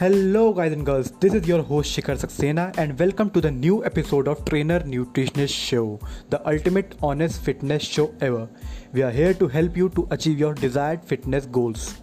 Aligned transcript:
Hello, 0.00 0.52
guys 0.52 0.72
and 0.72 0.86
girls. 0.86 1.12
This 1.20 1.34
is 1.34 1.46
your 1.46 1.62
host 1.62 1.96
Shikhar 1.96 2.16
Saxena, 2.16 2.76
and 2.76 2.98
welcome 2.98 3.30
to 3.30 3.40
the 3.40 3.50
new 3.50 3.84
episode 3.84 4.28
of 4.28 4.44
Trainer 4.44 4.80
Nutritionist 4.80 5.48
Show, 5.48 5.98
the 6.30 6.48
ultimate 6.48 6.94
honest 7.02 7.40
fitness 7.40 7.82
show 7.82 8.14
ever. 8.20 8.48
We 8.92 9.02
are 9.02 9.10
here 9.10 9.34
to 9.34 9.48
help 9.48 9.76
you 9.76 9.88
to 9.88 10.06
achieve 10.10 10.38
your 10.38 10.54
desired 10.54 11.04
fitness 11.04 11.46
goals. 11.46 11.94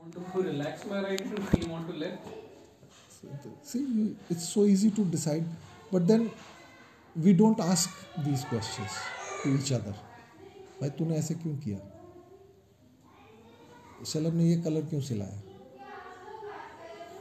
want 0.00 0.32
to 0.32 0.42
relax 0.42 0.86
my 0.90 1.02
right 1.02 1.20
and 1.20 1.44
feel 1.44 1.68
want 1.68 1.88
to 1.88 1.94
left. 1.94 2.18
See, 3.64 3.78
you- 3.78 4.16
it's 4.30 4.48
so 4.48 4.66
easy 4.66 4.90
to 4.90 5.04
decide, 5.04 5.44
but 5.92 6.08
then 6.08 6.30
we 7.26 7.32
don't 7.32 7.60
ask 7.60 7.90
these 8.28 8.44
questions 8.44 8.90
to 9.44 9.54
each 9.54 9.72
other. 9.72 9.92
भाई 10.80 10.90
तूने 10.90 11.16
ऐसे 11.16 11.34
क्यों 11.34 11.54
किया 11.54 11.78
शलभ 14.05 14.33
ने 14.33 14.49
ये 14.49 14.61
colour 14.61 14.85
क्यों 14.89 15.01
सिलाया? 15.01 15.41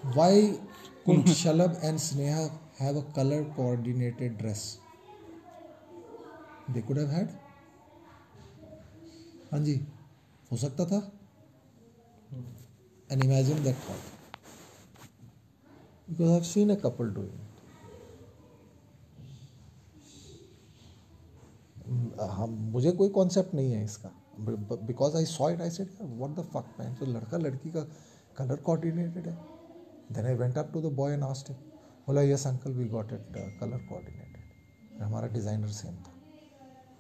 Why 0.05 0.43
could 1.07 1.27
Shalabh 1.41 1.81
and 1.85 1.99
Sneha 1.99 2.41
have 2.81 3.01
a 3.01 3.13
colour 3.17 3.43
coordinated 3.57 4.37
dress 4.39 4.65
they 6.71 6.83
could 6.83 6.99
have 6.99 7.09
had 7.11 7.31
हाँ 9.53 9.61
जी 9.65 9.75
हो 10.53 10.57
सकता 10.57 10.85
था। 10.87 10.99
And 13.11 13.25
imagine 13.25 13.63
that 13.65 13.77
thought 13.89 14.17
because 16.09 16.31
I've 16.37 16.47
seen 16.47 16.71
a 16.71 16.77
couple 16.77 17.07
doing 17.07 17.33
it. 17.33 17.63
हम 22.33 22.51
मुझे 22.73 22.91
कोई 22.93 23.09
कॉन्सेप्ट 23.19 23.55
नहीं 23.55 23.73
है 23.73 23.85
इसका। 23.85 24.11
Because 24.41 25.17
I 25.17 25.25
saw 25.25 25.51
it 25.51 25.61
I 25.61 25.71
said 25.71 25.89
what 26.03 26.31
the 26.31 26.41
fuck 26.41 26.65
man 26.81 26.95
तो 26.95 27.07
लड़का 27.07 27.37
लड़की 27.37 27.71
का 27.71 27.89
कलर 28.37 28.57
कोऑर्डिनेटेड 28.57 29.29
है 29.29 29.39
then 30.13 30.27
I 30.27 30.35
went 30.35 30.59
up 30.59 30.73
to 30.73 30.81
the 30.81 30.85
boy 30.85 31.13
and 31.13 31.25
him 31.25 31.55
बोला 32.07 32.23
yes 32.23 32.47
uncle 32.47 32.73
we 32.73 32.85
got 32.85 33.13
it 33.13 33.59
colour 33.61 33.79
coordinated 33.79 35.03
हमारा 35.03 35.27
डिज़ाइनर 35.27 35.69
सेम 35.69 35.95
था 35.95 36.15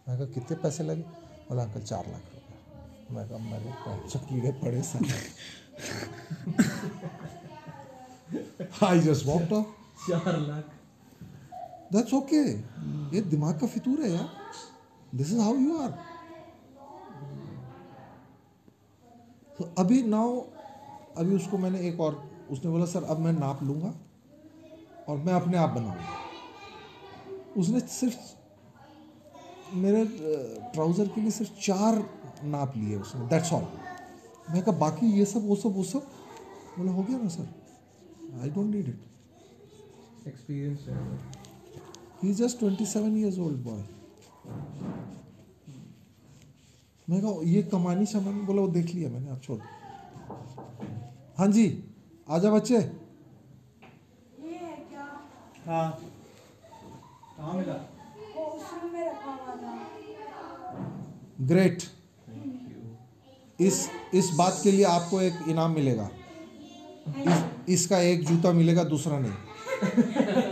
मैं 0.08 0.19
कहा 0.19 0.27
कितने 0.27 0.56
पैसे 0.56 0.84
लगे? 0.84 1.03
बोला 1.03 1.62
अंकल 1.62 1.80
चार 1.80 2.06
लाख 2.06 2.17
रुपए. 2.17 3.14
मैं 3.14 3.28
कहा 3.28 3.39
मेरे 3.39 3.64
पैसे 3.64 4.19
कीड़े 4.19 4.52
पड़े 4.52 4.83
सारे. 4.83 5.08
I 8.69 9.06
just 9.06 9.27
walked 9.27 9.52
off. 9.52 9.64
चार 10.11 10.39
लाख। 10.39 10.64
That's 11.95 12.14
okay. 12.14 12.56
ये 13.14 13.20
दिमाग 13.20 13.61
का 13.61 13.67
फितूर 13.67 14.00
है 14.00 14.11
यार. 14.11 14.28
This 15.14 15.33
is 15.33 15.39
how 15.39 15.56
you 15.56 15.78
are 15.78 15.98
तो 19.59 19.64
अभी 19.78 20.03
नाउ 20.05 20.41
अभी 21.19 21.34
उसको 21.37 21.59
मैंने 21.59 21.81
एक 21.89 22.01
और 22.01 22.23
उसने 22.51 22.70
बोला 22.70 22.84
सर 22.87 23.05
अब 23.05 23.19
मैं 23.19 23.33
नाप 23.33 23.62
लूँगा 23.62 23.92
और 25.09 25.17
मैं 25.19 25.33
अपने 25.33 25.56
आप 25.59 25.70
बनाऊँगा। 25.70 26.17
उसने 27.56 27.81
सिर्फ़ 27.81 28.17
मेरे 29.77 30.05
ट्राउज़र 30.73 31.09
के 31.09 31.20
लिए 31.20 31.31
सिर्फ़ 31.31 31.53
चार 31.62 32.05
नाप 32.45 32.77
लिए 32.77 32.97
उसने 32.97 33.27
दैट्स 33.29 33.53
ऑल 33.53 33.67
मैं 34.51 34.62
कहा 34.62 34.79
बाकी 34.79 35.06
ये 35.12 35.25
सब 35.25 35.47
वो 35.48 35.56
सब 35.56 35.75
वो 35.77 35.83
सब? 35.84 36.03
बोला 36.79 36.92
हो 36.92 37.03
गया 37.03 37.19
ना 37.19 37.29
sir. 37.29 37.48
I 38.42 38.51
don't 38.51 38.75
need 38.75 38.89
it 38.89 39.01
experience 40.29 40.84
है। 40.89 40.95
He 42.23 42.33
just 42.34 42.59
twenty 42.59 42.86
seven 42.86 43.17
years 43.19 43.39
old 43.39 43.62
boy 43.64 43.83
मैं 47.11 47.20
कहा 47.23 47.33
ये 47.45 47.62
कमानी 47.62 48.06
शमानी 48.06 48.41
बोला 48.41 48.62
वो 48.62 48.69
देख 48.69 48.95
लिया 48.95 49.11
मैंने 49.11 49.31
आप 49.31 49.42
छोड़ 49.42 49.59
हाँ 51.39 51.46
जी 51.48 51.64
आ 52.30 52.39
जा 52.39 52.51
बच्चे। 52.51 52.74
ये 52.74 52.80
है 54.55 54.77
क्या? 54.91 55.05
हाँ। 55.67 55.91
कहाँ 57.36 57.55
मिला? 57.55 57.74
वो 58.36 58.45
उस 58.45 58.92
में 58.92 59.07
रखा 59.07 59.30
हुआ 59.30 59.55
था। 59.57 59.73
ग्रेट। 61.41 61.83
इस 63.61 63.89
इस 64.14 64.30
बात 64.39 64.61
के 64.63 64.73
लिए 64.73 64.85
आपको 64.85 65.20
एक 65.20 65.35
इनाम 65.48 65.70
मिलेगा। 65.70 66.11
इस, 67.08 67.45
इसका 67.69 67.98
एक 67.98 68.27
जूता 68.27 68.52
मिलेगा 68.52 68.85
दूसरा 68.85 69.19
नहीं। 69.19 69.33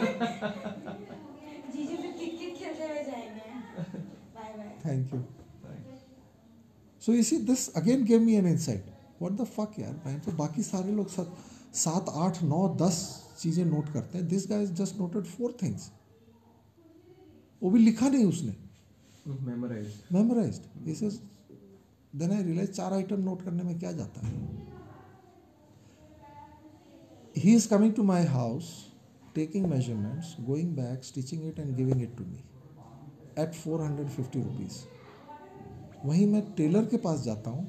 So 7.06 7.12
you 7.12 7.22
see 7.22 7.37
this 7.44 7.69
again 7.77 8.05
gave 8.05 8.21
me 8.21 8.34
an 8.34 8.47
insight 8.47 8.87
what 9.21 9.33
the 9.33 9.44
fuck 9.49 9.78
यार 9.78 9.93
भाई 10.05 10.19
तो 10.21 10.33
बाकी 10.37 10.62
सारे 10.65 10.93
लोग 10.93 11.09
सात 11.09 11.37
सात 11.75 12.09
आठ 12.17 12.43
नौ 12.44 12.67
दस 12.77 12.99
चीज़ें 13.41 13.65
नोट 13.65 13.93
करते 13.93 14.19
हैं 14.19 14.27
this 14.28 14.49
guys 14.50 14.71
just 14.75 14.99
noted 15.00 15.25
four 15.27 15.56
things 15.62 15.91
वो 17.62 17.71
भी 17.71 17.78
लिखा 17.78 18.09
नहीं 18.09 18.25
उसने 18.25 18.56
memorise 20.12 20.61
this 20.84 21.03
is 21.03 21.19
then 22.17 22.33
I 22.33 22.43
realise 22.43 22.71
चार 22.71 22.93
आइटम 22.93 23.21
नोट 23.21 23.43
करने 23.43 23.62
में 23.62 23.78
क्या 23.78 23.93
जाता 23.93 24.27
है 24.27 24.34
he 27.37 27.55
is 27.55 27.69
coming 27.69 27.94
to 27.94 28.03
my 28.05 28.25
house 28.27 28.75
taking 29.34 29.67
measurements 29.67 30.34
going 30.43 30.77
back 30.77 31.05
stitching 31.05 31.47
it 31.49 31.59
and 31.59 31.75
giving 31.77 32.03
it 32.03 32.17
to 32.19 32.25
me 32.25 32.44
at 33.38 33.55
four 33.55 33.83
hundred 33.83 34.09
fifty 34.11 34.43
rupees 34.43 34.84
वहीं 36.06 36.27
मैं 36.27 36.43
टेलर 36.55 36.84
के 36.87 36.97
पास 37.05 37.22
जाता 37.22 37.50
हूँ, 37.50 37.65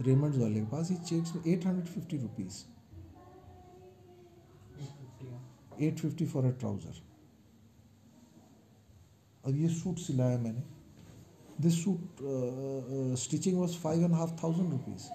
रेमंड्स 0.00 0.38
वाले 0.38 0.60
के 0.60 0.66
पास 0.70 0.90
ही 0.90 0.96
checks 0.96 1.32
eight 1.46 1.66
hundred 1.66 1.86
fifty 1.86 2.16
rupees 2.18 2.62
eight 5.82 5.98
fifty 6.00 6.26
for 6.26 6.44
a 6.44 6.50
trouser 6.60 7.02
अब 9.44 9.56
ये 9.56 9.68
सूट 9.70 9.98
सिलाया 9.98 10.38
मैंने। 10.38 10.62
This 11.60 11.82
suit 11.84 12.18
stitching 13.20 13.58
was 13.58 13.76
five 13.78 14.04
and 14.04 14.14
half 14.14 14.32
thousand 14.42 14.72
rupees 14.72 15.08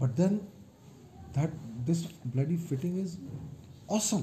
but 0.00 0.16
then 0.16 0.36
that 1.36 1.54
this 1.86 2.04
bloody 2.26 2.56
fitting 2.58 2.98
is 2.98 3.16
awesome 3.92 4.22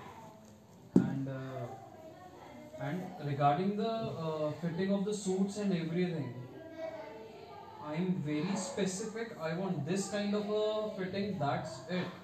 regarding 3.25 3.77
the 3.77 3.89
uh, 3.89 4.51
fitting 4.61 4.93
of 4.93 5.05
the 5.05 5.13
suits 5.13 5.57
and 5.57 5.73
everything, 5.73 6.33
I 7.83 7.95
am 7.95 8.21
very 8.25 8.55
specific. 8.55 9.35
I 9.41 9.53
want 9.55 9.85
this 9.85 10.09
kind 10.09 10.35
of 10.35 10.49
a 10.51 10.91
fitting. 10.97 11.37
That's 11.39 11.79
it. 11.89 12.17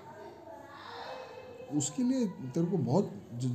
उसके 1.75 2.03
लिए 2.03 2.25
तेरे 2.55 2.65
को 2.65 2.77
बहुत 2.79 3.11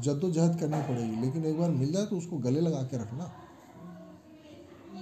जद्दोजहद 0.06 0.58
करनी 0.60 0.80
पड़ेगी 0.88 1.20
लेकिन 1.20 1.44
एक 1.50 1.58
बार 1.58 1.70
मिल 1.76 1.92
जाए 1.92 2.06
तो 2.06 2.16
उसको 2.16 2.38
गले 2.46 2.60
लगा 2.60 2.82
के 2.90 2.96
रखना 3.02 3.28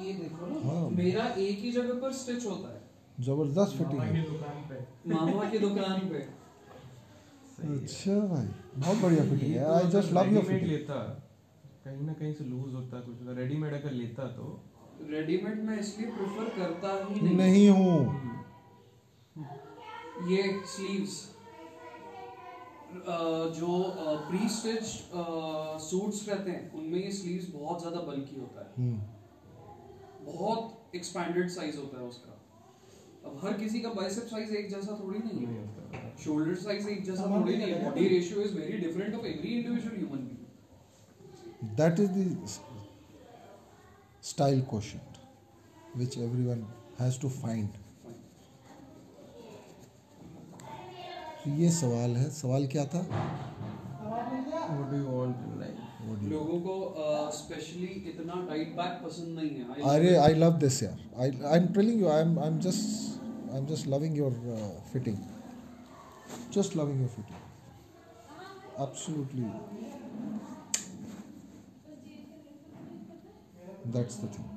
ये 0.03 0.13
देखो 0.19 0.47
ना 0.47 0.61
हाँ। 0.67 0.91
मेरा 0.99 1.25
एक 1.47 1.59
ही 1.59 1.73
जगह 1.73 2.01
पर 2.03 2.13
स्टिच 2.19 2.47
होता 2.47 2.69
है 2.75 3.25
ज़बरदस्त 3.27 3.77
फिटिंग 3.79 4.01
है 4.01 4.87
मामा 5.15 5.51
की 5.51 5.59
दुकान 5.59 6.09
पे 6.13 6.23
अच्छा 7.79 8.15
भाई 8.29 8.47
बहुत 8.77 9.03
बढ़िया 9.03 9.25
फिटिंग 9.31 9.53
है 9.55 9.65
I 9.73 9.91
just 9.97 10.13
love 10.13 10.33
your 10.35 10.45
fitting 10.45 10.71
लेता 10.71 11.01
कहीं 11.85 12.07
ना 12.07 12.13
कहीं 12.15 12.33
से 12.35 12.45
लूज 12.45 12.75
होता 12.75 13.01
कुछ। 13.01 13.37
रेडीमेड 13.37 13.75
अगर 13.75 13.93
लेता 13.93 14.27
तो। 14.33 14.47
रेडीमेड 15.11 15.63
मैं 15.65 15.79
इसलिए 15.81 16.11
प्रेफर 16.13 16.49
करता 16.57 16.95
ही 17.05 17.21
नहीं। 17.21 17.37
नहीं 17.37 17.69
हूँ। 17.71 17.95
ये 20.31 20.43
स्लीव्स 20.69 21.15
जो 23.57 23.69
प्री 24.29 24.49
स्टिच 24.49 24.85
सूट्स 25.83 26.29
रहते 26.29 26.51
हैं 26.51 26.73
उनमें 26.73 26.99
ये 26.99 27.11
स्लीव्स 27.13 27.47
बहुत 27.53 27.81
ज़्यादा 27.81 28.01
बल्की 28.07 28.41
होता 28.41 28.61
है। 28.61 28.73
हम्म, 28.79 28.99
बहुत 30.27 30.97
एक्सपैंडेड 30.97 31.49
साइज़ 31.51 31.77
होता 31.79 32.01
है 32.01 32.07
उसका। 32.07 32.37
अब 33.25 33.41
हर 33.45 33.53
किसी 33.59 33.81
का 33.81 33.89
बाइसेप 33.95 34.27
साइज़ 34.27 34.55
एक 34.57 34.69
जैसा 34.71 34.99
थोड़ी 35.03 35.19
नहीं 35.21 35.47
है। 35.47 35.59
होता। 35.59 36.17
शोल्डर 36.25 36.55
साइज़ 36.59 36.89
एक 36.89 37.05
जैसा 37.05 37.25
थोड़ी 37.31 37.57
नहीं 37.57 37.73
है। 37.73 37.85
Body 37.85 38.09
ratio 38.09 38.43
is 38.43 38.57
very 38.59 38.79
different 38.79 39.15
of 39.15 39.27
every 39.27 39.49
individual 39.51 39.97
human 39.97 40.20
that 41.77 41.99
is 41.99 42.09
the 42.17 42.25
style 44.23 44.63
quotient 44.63 45.19
which 45.95 46.17
everyone 46.19 46.63
has 46.99 47.19
to 47.19 47.29
find. 47.29 47.69
तो 51.45 51.51
ये 51.59 51.71
सवाल 51.73 52.17
है। 52.17 52.29
सवाल 52.31 52.67
क्या 52.73 52.85
था? 52.95 53.01
What 54.71 54.91
do 54.91 54.97
you 54.97 55.09
want 55.19 55.37
in 55.47 55.53
life? 55.61 55.79
लोगों 56.31 56.59
को 56.61 56.75
स्पेशली 57.33 57.87
इतना 58.11 58.35
टाइट 58.49 58.69
बैक 58.77 59.01
पसंद 59.05 59.39
नहीं 59.39 59.51
है। 59.51 59.63
अरे 59.91 60.15
आई 60.17 60.35
लव 60.35 60.53
दिस 60.65 60.83
यार। 60.83 60.99
I 61.21 61.29
I 61.53 61.59
am 61.59 61.67
telling 61.75 62.01
you 62.01 62.09
I 62.09 62.21
am 62.23 62.39
I 62.39 62.49
am 62.49 62.59
just 62.67 63.53
I 63.53 63.59
am 63.59 63.67
just 63.67 63.87
loving 63.95 64.17
your 64.19 64.33
fitting 64.93 65.19
just 66.55 66.77
loving 66.77 67.01
your 67.01 67.09
fitting 67.09 67.39
absolutely 68.83 69.45
that's 73.87 74.17
the 74.17 74.27
thing. 74.29 74.49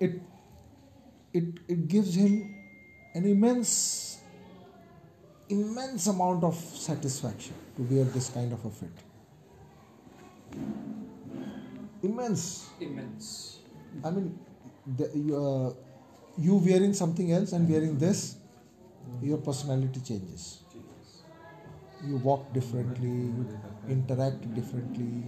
It 0.00 0.20
it 1.32 1.44
it 1.68 1.88
gives 1.88 2.14
him 2.14 2.54
an 3.14 3.24
immense 3.26 4.18
immense 5.48 6.06
amount 6.06 6.44
of 6.44 6.54
satisfaction 6.54 7.54
to 7.76 7.82
wear 7.82 8.04
this 8.04 8.28
kind 8.30 8.52
of 8.52 8.64
a 8.64 8.70
fit. 8.70 8.90
Immense. 12.02 12.68
Immense. 12.80 13.58
I 14.04 14.10
mean, 14.10 14.38
the, 14.96 15.10
you, 15.14 15.36
uh, 15.36 15.72
you 16.38 16.56
wearing 16.56 16.94
something 16.94 17.32
else 17.32 17.52
and 17.52 17.68
wearing 17.68 17.98
this, 17.98 18.36
your 19.22 19.38
personality 19.38 20.00
changes. 20.00 20.62
You 22.04 22.16
walk 22.16 22.52
differently, 22.52 23.08
you 23.08 23.46
interact 23.88 24.52
differently, 24.54 25.24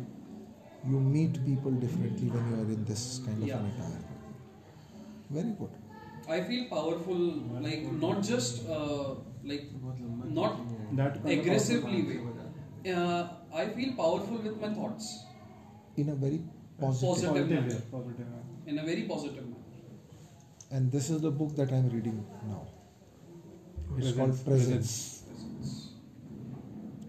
you 0.89 1.01
meet 1.01 1.45
people 1.45 1.73
differently 1.73 2.29
when 2.29 2.51
you 2.51 2.57
are 2.63 2.73
in 2.77 2.85
this 2.85 3.21
kind 3.27 3.43
of 3.43 3.49
an 3.49 3.49
Yeah. 3.49 3.69
attire. 3.73 4.03
Very 5.31 5.53
good. 5.61 5.71
I 6.37 6.41
feel 6.49 6.65
powerful 6.69 7.23
like 7.69 7.87
not 8.03 8.23
just 8.23 8.69
uh, 8.69 9.15
like 9.53 9.65
not 10.41 10.61
That 10.99 11.17
aggressively 11.33 12.03
way 12.09 12.93
uh, 12.93 13.29
I 13.63 13.67
feel 13.79 13.93
powerful 14.01 14.39
with 14.47 14.61
my 14.61 14.71
thoughts 14.79 15.11
In 15.97 16.09
a 16.09 16.15
very 16.15 16.41
positive. 16.81 17.09
Positive. 17.09 17.35
Positive, 17.35 17.91
positive. 17.91 18.27
in 18.67 18.79
a 18.79 18.85
very 18.85 19.03
positive 19.03 19.45
manner 19.45 19.65
And 20.71 20.91
this 20.91 21.11
is 21.11 21.21
the 21.27 21.31
book 21.31 21.55
that 21.57 21.73
I 21.73 21.77
am 21.77 21.91
reading 21.91 22.25
now. 22.49 22.63
It's 23.97 24.13
Presence, 24.13 24.17
called 24.17 24.45
Presence. 24.47 25.23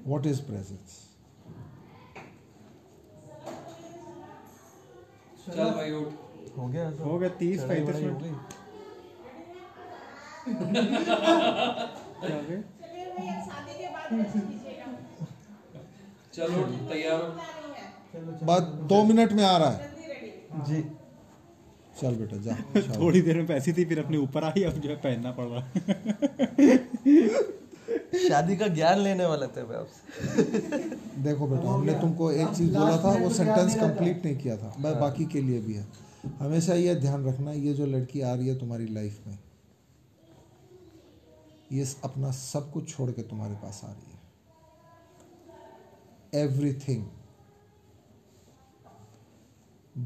What 0.04 0.26
is 0.26 0.42
presence? 0.42 1.15
चल। 5.48 5.64
भाई 5.72 5.92
उठ। 5.92 6.58
हो 6.58 6.68
गया 6.68 6.90
हो 7.04 7.18
गया 7.20 7.30
तीस 7.40 7.64
पैंतीस 7.64 7.96
हो 7.96 8.02
मिनट। 8.02 8.22
गई। 8.22 8.30
हो 8.30 8.40
चलो 16.34 16.64
तैयार 16.90 17.22
हो। 17.22 18.46
बाद 18.46 18.64
दो 18.90 19.04
मिनट 19.04 19.32
में 19.32 19.44
आ 19.44 19.58
रहा 19.58 19.70
है। 19.70 19.94
जी। 20.68 20.82
चल 22.02 22.16
बेटा 22.16 22.38
जा। 22.38 22.56
थोड़ी 23.00 23.22
देर 23.22 23.36
में 23.38 23.46
पैसी 23.48 23.74
थी 23.74 23.86
फिर 23.86 24.00
अपने 24.00 24.18
ऊपर 24.18 24.44
आई 24.44 24.64
अब 24.64 24.80
जो 24.86 24.90
है 24.90 24.96
पहनना 24.96 25.32
पड़ 25.32 25.46
रहा 25.46 25.68
शादी 28.28 28.58
का 28.58 28.68
ज्ञान 28.68 29.00
लेने 29.00 29.26
वाले 29.26 29.48
थे 29.48 29.64
मैं 29.64 29.78
आपसे। 29.78 30.02
देखो 31.24 31.48
बेटा, 31.48 31.70
हमने 31.70 31.94
तुमको 32.02 32.32
एक 32.32 32.48
चीज़ 32.48 32.74
बोला 32.74 32.98
था, 33.04 33.24
वो 33.24 33.30
सेंटेंस 33.30 33.76
कंप्लीट 33.76 34.26
नहीं 34.26 34.38
किया 34.38 34.58
था 34.58 34.76
मैं 34.80 35.00
बाकी 35.00 35.26
के 35.26 35.42
लिए 35.42 35.62
भी 35.62 35.74
है। 35.74 35.88
हमेशा 36.40 36.74
ये 36.74 36.96
ध्यान 36.96 37.26
रखना, 37.26 37.52
ये 37.52 37.74
जो 37.74 37.86
लड़की 37.86 38.22
आ 38.22 38.34
रही 38.34 38.48
है 38.48 38.60
तुम्हारी 38.60 38.88
लाइफ 38.94 39.28
में, 39.28 39.40
ये 41.72 41.88
अपना 42.04 42.32
सब 42.32 42.72
कुछ 42.72 42.90
छोड़ 42.90 43.12
के 43.12 43.22
तुम्हारे 43.22 43.56
पास 43.56 43.82
आ 43.84 43.88
रही 43.88 44.12
है। 44.12 44.20
Everything 46.46 47.06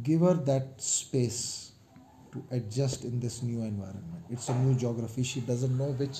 give 0.07 0.21
her 0.21 0.35
that 0.47 0.65
space 0.79 1.71
to 2.31 2.41
adjust 2.55 3.05
in 3.05 3.19
this 3.21 3.41
new 3.43 3.61
environment. 3.67 4.25
It's 4.29 4.49
a 4.49 4.53
new 4.57 4.75
geography. 4.75 5.23
She 5.23 5.41
know 5.77 5.87
which 6.01 6.19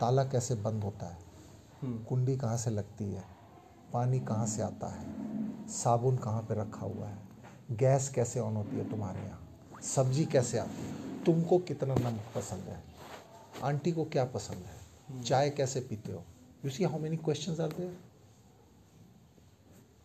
ताला 0.00 0.24
कैसे 0.24 0.54
बंद 0.54 0.84
होता 0.84 1.06
है? 1.06 1.18
कुंडी 1.84 2.36
कहाँ 2.36 2.56
से 2.56 2.70
लगती 2.70 3.04
है? 3.04 3.24
पानी 3.92 4.20
कहाँ 4.20 4.46
से 4.46 4.62
आता 4.62 4.86
है? 4.86 5.06
साबुन 5.68 6.16
कहाँ 6.16 6.42
पे 6.42 6.54
रखा 6.54 6.86
हुआ 6.86 7.06
है? 7.06 7.18
गैस 7.72 8.08
कैसे 8.08 8.40
ऑन 8.40 8.56
होती 8.56 8.76
है 8.76 8.90
तुम्हारे 8.90 9.20
यहाँ? 9.20 9.40
सब्ज़ी 9.82 10.24
कैसे 10.24 10.58
आती 10.58 10.82
है? 10.82 11.24
तुमको 11.24 11.58
कितना 11.58 11.94
नमक 11.94 12.20
पसंद 12.34 12.60
है? 12.60 12.82
आंटी 13.62 13.92
को 13.92 14.04
क्या 14.04 14.24
पसंद 14.24 14.56
है? 14.56 15.22
चाय 15.22 15.50
कैसे 15.50 15.80
पीते 15.80 16.12
हो? 16.12 16.24
You 16.64 16.70
see 16.70 16.84
how 16.84 16.98
many 16.98 17.16
question 17.16 17.62
are 17.62 17.68
there 17.68 17.96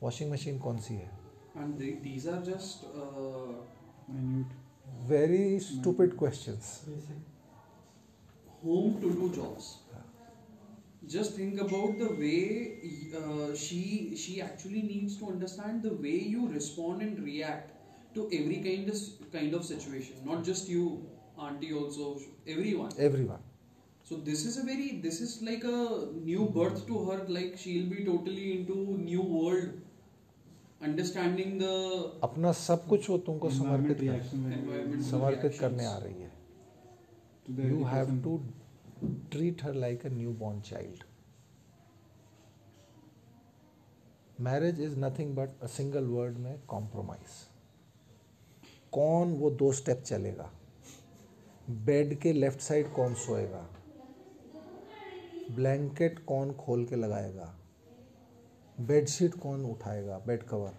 washing 0.04 0.32
machine 0.32 0.60
कौन 0.60 0.78
सी 0.78 0.94
है? 0.94 1.22
And 1.62 1.80
they, 1.80 1.90
these 2.04 2.26
are 2.34 2.42
just 2.42 2.86
uh, 2.96 3.54
Minute. 4.08 4.52
very 5.08 5.60
stupid 5.60 6.16
questions. 6.18 6.80
Home 8.64 9.00
to 9.02 9.12
do 9.20 9.30
jobs 9.36 9.78
just 11.08 11.34
think 11.36 11.60
about 11.60 11.98
the 11.98 12.10
way 12.24 12.80
uh, 13.20 13.56
she 13.56 14.16
she 14.16 14.40
actually 14.42 14.82
needs 14.84 15.18
to 15.18 15.28
understand 15.28 15.82
the 15.84 15.94
way 15.94 16.18
you 16.34 16.48
respond 16.50 17.02
and 17.02 17.24
react 17.24 17.72
to 18.14 18.28
every 18.40 18.60
kind 18.68 18.90
of 18.90 19.32
kind 19.34 19.54
of 19.60 19.66
situation 19.66 20.16
not 20.24 20.44
just 20.44 20.70
you 20.70 20.84
auntie 21.38 21.74
also 21.74 22.10
everyone 22.48 22.92
everyone 23.00 23.40
so 24.04 24.16
this 24.30 24.46
is 24.46 24.58
a 24.58 24.64
very 24.64 24.90
this 25.08 25.22
is 25.22 25.42
like 25.42 25.64
a 25.64 25.80
new 26.32 26.46
birth 26.58 26.86
to 26.92 27.06
her 27.06 27.18
like 27.38 27.58
she'll 27.58 27.90
be 27.90 28.06
totally 28.06 28.52
into 28.60 28.76
new 29.00 29.22
world 29.22 29.72
understanding 30.90 31.58
the 31.64 31.74
अपना 32.30 32.52
सब 32.60 32.86
कुछ 32.90 33.10
वो 33.10 33.18
तुमको 33.30 33.50
Environment 33.50 33.98
समर्पित 33.98 35.04
समर्पित 35.10 35.58
करने 35.60 35.86
आ 35.86 35.98
रही 35.98 36.22
है 36.22 36.30
to 37.56 37.64
education. 37.64 38.22
To 38.24 38.38
treat 39.32 39.64
her 39.64 39.74
like 39.74 40.06
a 40.06 40.10
new 40.10 40.32
born 40.34 40.62
child 40.62 41.04
marriage 44.42 44.82
is 44.82 45.00
nothing 45.00 45.36
but 45.36 45.62
a 45.64 45.68
single 45.68 46.06
word 46.08 46.38
में 46.38 46.60
कॉम्प्रोमाइज 46.68 47.40
कौन 48.92 49.34
वो 49.34 49.50
दो 49.52 49.72
स्टेप 49.72 50.02
चलेगा? 50.02 50.50
बेड 51.70 52.20
के 52.20 52.34
लेफ़्ट 52.34 52.60
साइड 52.60 52.92
कौन 52.94 53.14
सोएगा? 53.14 53.68
ब्लैंकेट 55.52 56.20
कौन 56.26 56.52
खोल 56.54 56.86
के 56.86 56.96
लगाएगा? 56.96 57.54
बेडशीट 58.78 59.36
कौन 59.36 59.66
उठाएगा? 59.66 60.18
बेड 60.28 60.44
कवर 60.44 60.74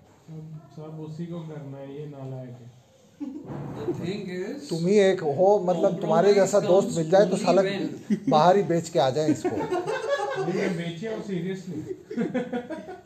सब 0.76 1.00
उसी 1.00 1.26
को 1.26 1.40
करना 1.48 1.78
है 1.78 2.00
ये 2.00 2.06
नालायक 2.06 2.50
है। 2.50 2.81
तुम 4.68 4.86
ही 4.86 4.98
एक 4.98 5.20
हो 5.38 5.48
मतलब 5.66 6.00
तुम्हारे 6.00 6.34
जैसा 6.34 6.60
दोस्त 6.60 6.96
मिल 6.96 7.10
जाए 7.10 7.26
तो 7.30 7.36
साला 7.36 7.62
बाहर 8.28 8.56
ही 8.56 8.62
बेच 8.70 8.88
के 8.88 8.98
आ 8.98 9.08
जाए 9.10 9.30
इसको। 9.32 9.56
नहीं, 9.56 10.54
मैं 10.54 10.76
बेचे 10.76 11.08
और 11.08 11.20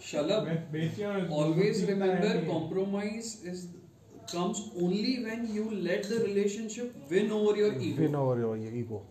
shalab 0.09 0.45
मैं 0.47 0.57
बेचे 0.73 1.05
और 1.05 1.21
always 1.39 1.81
remember 1.91 2.23
तरह 2.23 2.35
नहीं 2.35 2.47
compromise 2.51 3.29
is 3.53 3.59
comes 4.33 4.61
only 4.85 5.15
when 5.27 5.41
you 5.57 5.65
let 5.89 6.09
the 6.13 6.19
relationship 6.23 6.89
win 7.11 7.27
over 7.41 7.53
your 7.63 7.73
ego. 7.73 7.99
Win 8.01 8.15
over 8.23 8.41
your 8.41 8.57
ego 8.79 9.03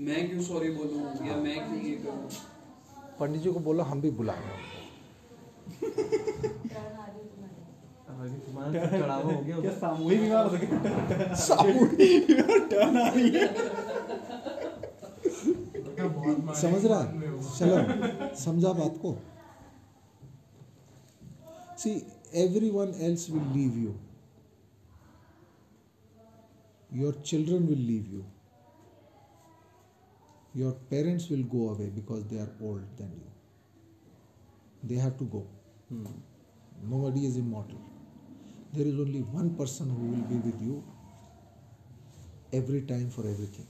मैं 0.00 0.28
क्यों 0.30 0.42
सॉरी 0.42 0.70
बोलूँ? 0.76 1.02
या 1.28 1.36
मैं 1.36 1.56
क्यों 1.66 1.80
ये 1.82 1.96
करूँ? 2.04 2.28
पंडित 3.20 3.42
जी 3.42 3.50
को 3.52 3.60
बोलो 3.68 3.82
हम 3.92 4.00
भी 4.00 4.10
बुलाएँगे 4.20 4.56
उनको 8.24 8.38
तुम्हारा 8.46 8.86
चढ़ावा 8.86 9.32
हो 9.32 9.40
गया 9.42 9.60
क्या 9.60 9.72
सामूहिक 9.78 10.20
विवाह 10.20 10.42
हो 10.42 10.50
गया? 10.50 11.34
सामूहिक 11.44 12.26
टर्न 12.70 12.96
आ 13.00 13.08
रही 13.14 13.30
है। 13.36 13.46
समझ 16.60 16.82
रहा 16.86 17.00
है। 17.00 17.06
चलो 17.58 17.76
समझा 18.44 18.72
बात 18.82 18.94
को। 19.04 19.10
See 21.78 21.90
every 22.44 22.70
one 22.70 22.88
else 23.08 23.30
will 23.30 23.48
leave 23.56 23.72
you 23.78 23.92
your 27.02 27.22
children 27.26 27.66
will 27.66 27.84
leave 27.90 28.04
you 28.14 28.22
your 30.58 30.72
parents 30.90 31.24
will 31.30 31.40
go 31.52 31.60
away 31.68 31.86
because 31.94 32.20
they 32.32 32.36
are 32.40 32.50
old 32.66 32.82
than 32.98 33.08
you. 33.14 33.30
They 34.90 34.98
have 35.04 35.16
to 35.22 35.26
go. 35.32 35.40
Nobody 36.92 37.24
is 37.28 37.38
immortal. 37.40 37.80
There 38.74 38.86
is 38.86 38.98
only 39.04 39.20
one 39.38 39.50
person 39.56 39.90
who 39.90 40.06
will 40.12 40.26
be 40.34 40.38
with 40.48 40.60
you 40.60 40.82
every 42.52 42.82
time 42.82 43.10
for 43.10 43.26
everything. 43.28 43.66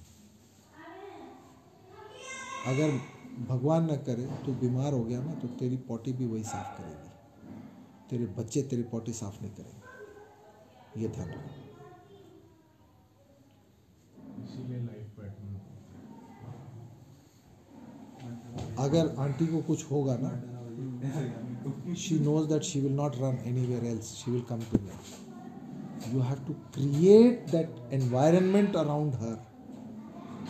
अगर 2.64 2.90
भगवान 3.49 3.90
न 3.92 3.96
करे 4.06 4.26
तो 4.44 4.52
बीमार 4.62 4.92
हो 4.92 5.04
गया 5.04 5.20
ना 5.23 5.34
तो 5.42 5.49
तेरी 5.61 5.76
पॉटी 5.88 6.12
भी 6.12 6.26
वही 6.26 6.44
साफ़ 6.44 6.75
करेगी। 6.76 7.12
तेरे 8.11 8.26
बच्चे 8.38 8.62
तेरी 8.70 8.82
पॉटी 8.94 9.12
साफ़ 9.12 9.40
नहीं 9.42 9.52
करेंगे। 9.54 9.82
ये 10.96 11.08
ध्यान 11.08 11.32
रखो 11.32 11.52
अगर 18.78 19.14
आंटी 19.18 19.46
को 19.46 19.61
कुछ 19.62 19.84
होगा 19.90 20.16
ना 20.23 20.30
she 21.96 22.18
knows 22.18 22.48
that 22.48 22.64
she 22.64 22.80
will 22.80 22.96
not 23.02 23.18
run 23.20 23.38
anywhere 23.44 23.84
else 23.92 24.14
she 24.20 24.30
will 24.30 24.46
come 24.52 24.62
to 24.72 24.78
me 24.78 24.90
you 26.12 26.20
have 26.20 26.44
to 26.46 26.56
create 26.76 27.46
that 27.48 27.68
environment 27.90 28.74
around 28.76 29.14
her 29.24 29.38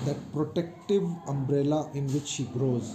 that 0.05 0.21
protective 0.33 1.11
umbrella 1.29 1.91
in 1.95 2.07
which 2.15 2.27
she 2.37 2.47
grows 2.57 2.95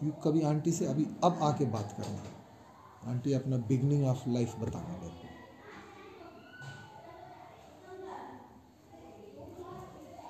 you 0.00 0.12
कभी 0.24 0.42
aunty 0.50 0.72
से 0.72 0.86
अभी 0.86 1.06
अब 1.24 1.38
आके 1.50 1.64
बात 1.76 1.92
करना 1.98 3.10
aunty 3.10 3.32
अपना 3.32 3.56
beginning 3.72 4.04
of 4.14 4.28
life 4.28 4.58
बताना 4.60 4.96
मेरे 5.02 5.14
को 5.24 5.28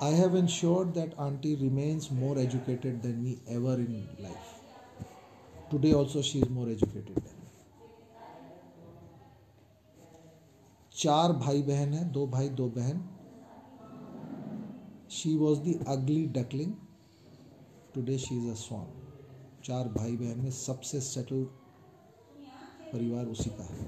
I 0.02 0.12
have 0.12 0.34
ensured 0.34 0.94
that 0.94 1.12
auntie 1.18 1.56
remains 1.56 2.10
more 2.10 2.38
educated 2.38 3.02
than 3.02 3.22
me 3.22 3.42
ever 3.46 3.74
in 3.74 4.08
life. 4.18 4.59
Today 5.70 5.92
also 5.92 6.20
she 6.20 6.40
is 6.40 6.48
more 6.50 6.68
educated 6.68 7.14
than 7.16 7.36
चार 10.94 11.32
भाई 11.32 11.62
बहन 11.62 11.92
है, 11.94 12.04
दो 12.12 12.26
भाई, 12.26 12.48
दो 12.48 12.68
बहन। 12.68 13.02
She 15.10 15.36
was 15.36 15.60
the 15.60 15.84
ugly 15.88 16.26
duckling 16.36 16.72
today 17.94 18.18
she 18.18 18.36
is 18.38 18.50
a 18.50 18.54
swan 18.54 18.86
चार 19.64 19.88
भाई 19.88 20.16
बहन 20.16 20.40
में 20.40 20.50
सबसे 20.50 21.00
सेटल 21.00 21.44
परिवार 22.92 23.26
उसी 23.26 23.50
का 23.50 23.64
है। 23.64 23.86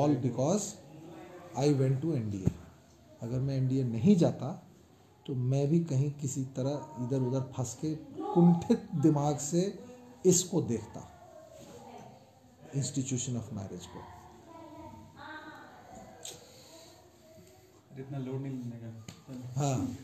All 0.00 0.16
because 0.16 0.72
I 1.58 1.72
went 1.74 2.00
to 2.02 2.12
NDA 2.14 2.52
अगर 3.22 3.40
मैं 3.40 3.56
एनडीए 3.56 3.84
नहीं 3.84 4.16
जाता 4.16 4.65
तो 5.26 5.34
मैं 5.34 5.68
भी 5.68 5.80
कहीं 5.80 6.10
किसी 6.10 6.44
तरह 6.44 7.04
इधर 7.04 7.20
उधर 7.20 7.40
फंस 7.40 7.74
के 7.74 7.94
कुंठित 8.34 8.88
दिमाग 8.94 9.38
से 9.38 9.78
इसको 10.26 10.62
देखता। 10.62 11.12
इंस्टीट्यूशन 12.74 13.36
ऑफ़ 13.36 13.54
मैरिज 13.54 13.86
को। 13.86 13.98
इतना 18.00 18.18
लोड 18.18 18.40
नहीं 18.42 18.52
लेने 18.52 18.78
का। 18.82 19.06
हाँ। 19.56 19.96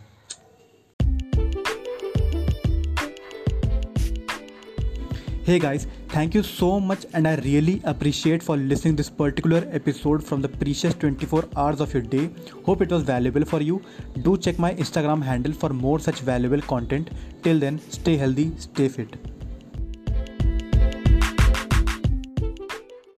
Hey 5.47 5.61
guys, 5.61 5.87
thank 6.09 6.35
you 6.35 6.43
so 6.43 6.81
much 6.81 7.07
and 7.15 7.29
I 7.29 7.37
really 7.37 7.81
appreciate 7.85 8.43
for 8.43 8.57
listening 8.57 8.97
this 8.97 9.09
particular 9.09 9.59
episode 9.71 10.25
from 10.25 10.43
the 10.43 10.49
precious 10.49 10.93
24 10.95 11.45
hours 11.57 11.81
of 11.81 11.95
your 11.95 12.03
day. 12.03 12.31
Hope 12.65 12.83
it 12.83 12.91
was 12.91 13.05
valuable 13.05 13.45
for 13.45 13.61
you. 13.63 13.81
Do 14.23 14.37
check 14.37 14.59
my 14.59 14.75
Instagram 14.75 15.23
handle 15.23 15.53
for 15.53 15.69
more 15.69 16.01
such 16.01 16.19
valuable 16.19 16.61
content. 16.63 17.11
Till 17.45 17.61
then, 17.61 17.79
stay 17.91 18.17
healthy, 18.17 18.51
stay 18.59 18.89
fit. 18.89 19.36